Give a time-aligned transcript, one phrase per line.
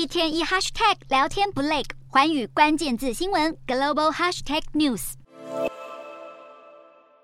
[0.00, 5.12] 一天一 hashtag 聊天不累，寰宇关键字新闻 global hashtag news。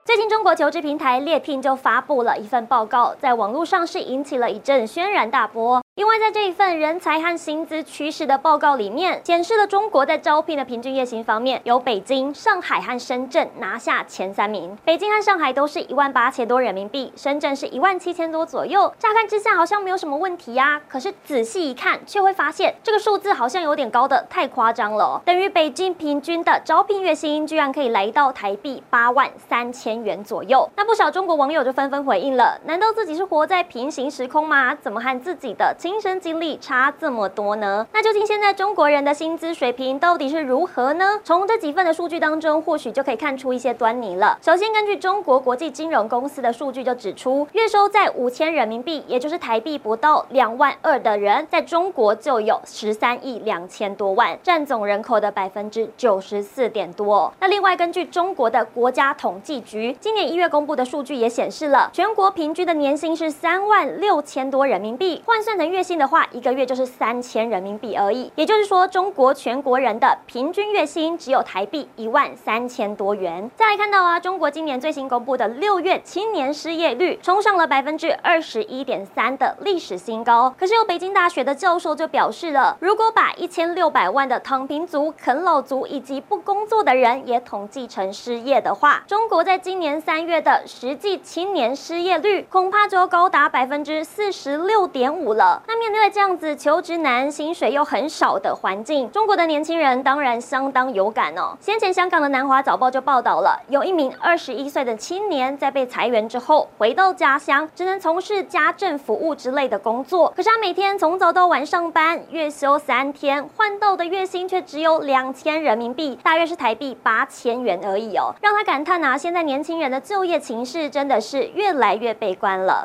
[0.04, 5.82] 最近，中国求职平台猎聘就发布了一份报告，在网络上是引起了一阵轩然大波。
[5.96, 14.76] 因为在这一份人才和薪资趋势的报告里面，显示了中国在招聘的平均月薪方面，由北京、上海和深圳拿下前三名。
[14.84, 18.92] 北京和上海都是一万八千多人民币，深圳是一万七千多左右。
[18.98, 25.22] 乍看之下好像没有什么问题呀、可是仔细一看，却会发现这个数字好像有点高的太夸张了。
[25.24, 30.68] 等于北京平均的招聘月薪居然可以来到台币八万三千元左右。
[30.76, 34.74] 那不少中国网友就纷纷回应了：难道自己是活在平行时空吗？
[34.74, 37.86] 怎么和自己的亲身经历差这么多呢？
[37.92, 41.20] 那究竟现在中国人的薪资水平到底是如何呢？
[41.22, 44.36] 从这几份的数据当中，或许就可以看出一些端倪了。
[44.42, 57.32] 首先，根据中国国际金融公司的数据就指出，月收在五千人民币，也就是台币不到两万二的人，在中国就有十三亿两千多万，占总人口的百分之九十四点多。
[57.38, 66.26] 那另外，根据中国的国家统计局今年一月公布的数据也显示了，全国平均的年薪是三万六千多人民币，换算成月月薪的话。
[66.32, 73.50] 一个月就是三千人民币而已，也就是说，中国全国人的平均月薪只有台币一万三千多元。
[73.54, 80.54] 再来看到啊，中国今年最新公布的六月青年失业率冲上了百分之二十一点三的历史新高。
[80.58, 95.62] 可是有北京大学的教授就表示了，如果把一千六百万的躺平族、啃老族以及不工作的人也统计成失业的话，中国在今年三月的实际青年失业率恐怕就高达百分之四十六点五了。
[95.68, 101.56] 那面对这样子求职难、薪水又很少的环境，中国的年轻人当然相当有感哦。
[101.60, 110.32] 先前香港的南华早报就报道了，有一名二十一岁的青年在被裁员之后回到家乡，只能从事家政服务之类的工作。
[110.36, 118.32] 可是他每天从早到晚上班，月休三天，换到的月薪却只有两千人民币，大约是台币八千元而已哦。
[118.40, 122.84] 让他感叹啊，现在年轻人的就业情势真的是越来越悲观了。